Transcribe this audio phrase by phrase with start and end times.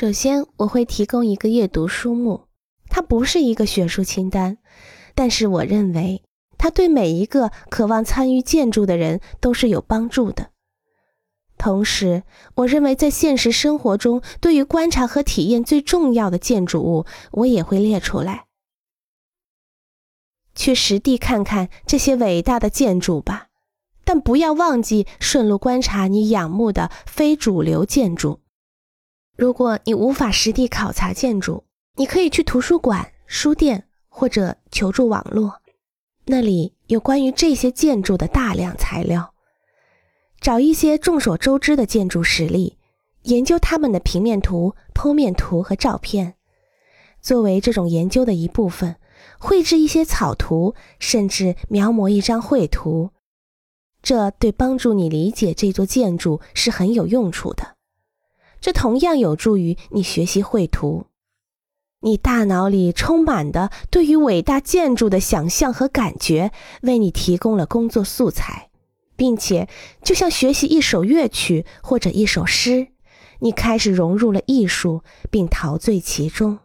[0.00, 2.46] 首先，我会提供一个阅读书目，
[2.88, 4.56] 它不是一个学术清单，
[5.14, 6.22] 但是我认为
[6.56, 10.52] 它对每一个渴望参与建筑的人都是有帮助的。
[11.58, 12.22] 同时，
[12.54, 18.46] 我认为在现实生活中，对于观察和体验最重要的建筑物，我也会列出来。
[20.54, 23.48] 去实地看看这些伟大的建筑吧，
[24.06, 28.40] 但不要忘记顺路观察你仰慕的非主流建筑。
[29.40, 31.64] 如果你无法实地考察建筑，
[31.96, 35.62] 你可以去图书馆、书店或者求助网络，
[36.26, 39.32] 那里有关于这些建筑的大量材料。
[40.42, 42.76] 找一些众所周知的建筑实例，
[43.22, 46.34] 研究他们的平面图、剖面图和照片。
[47.22, 48.96] 作为这种研究的一部分，
[49.38, 53.12] 绘制一些草图，甚至描摹一张绘图。
[54.02, 57.76] 这对帮助你理解这座建筑是很有用处的。
[58.60, 61.06] 这同样有助于你学习绘图。
[62.02, 66.50] 你大脑里充满的对于伟大建筑的想象和感觉，
[66.82, 68.68] 为你提供了工作素材。
[69.16, 69.68] 并且，
[70.02, 72.88] 就像学习一首乐曲或者一首诗，
[73.40, 76.60] 你开始融入了艺术，并陶醉其中。